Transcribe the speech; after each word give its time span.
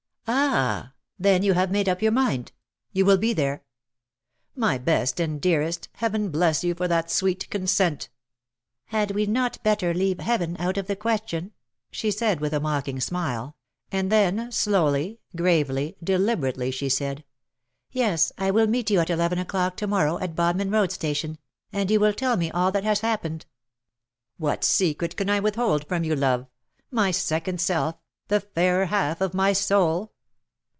Ah, 0.33 0.93
then 1.19 1.43
you 1.43 1.51
have 1.53 1.71
made 1.71 1.89
up 1.89 2.01
your 2.01 2.11
mind— 2.13 2.53
you 2.93 3.03
will 3.03 3.17
be 3.17 3.33
there. 3.33 3.63
My 4.55 4.77
best 4.77 5.19
and 5.19 5.41
dearest. 5.41 5.89
Heaven 5.95 6.29
bless 6.29 6.63
you 6.63 6.73
for 6.73 6.87
that 6.87 7.11
sweet 7.11 7.49
consent."" 7.49 8.07
Had 8.85 9.11
we 9.11 9.25
not 9.25 9.61
better 9.61 9.93
leave 9.93 10.19
Heaven 10.21 10.55
out 10.57 10.77
of 10.77 10.87
the 10.87 10.95
question?" 10.95 11.51
she 11.91 12.11
said 12.11 12.39
with 12.39 12.53
a 12.53 12.61
mocking 12.61 13.01
smile; 13.01 13.57
and 13.91 14.09
then 14.09 14.35
250 14.35 14.39
''^LOVE 14.39 14.45
BORE 14.45 14.51
SUCH 14.51 14.63
BITTER 14.63 14.71
slowly, 14.71 15.19
gravely, 15.35 15.97
deliberately, 16.01 16.71
she 16.71 16.87
said, 16.87 17.17
^' 17.17 17.23
Yes, 17.91 18.31
I 18.37 18.51
will 18.51 18.67
meet 18.67 18.89
you 18.89 19.01
at 19.01 19.09
eleven 19.09 19.37
o^ 19.37 19.45
clock 19.47 19.75
to 19.77 19.87
morrow, 19.87 20.17
at 20.19 20.35
Bodmin 20.35 20.71
Road 20.71 20.93
Station— 20.93 21.39
and 21.73 21.91
you 21.91 21.99
will 21.99 22.13
tell 22.13 22.37
me 22.37 22.49
all 22.51 22.71
that 22.71 22.85
has 22.85 23.01
happened/^" 23.01 23.43
What 24.37 24.63
secret 24.63 25.17
can 25.17 25.29
I 25.29 25.41
withhold 25.41 25.85
from 25.89 26.05
you, 26.05 26.15
love 26.15 26.41
—•my 26.89 27.11
second 27.11 27.59
self— 27.59 27.97
the 28.29 28.39
fairer 28.39 28.85
half 28.85 29.19
of 29.19 29.33
my 29.33 29.51
soul 29.53 30.13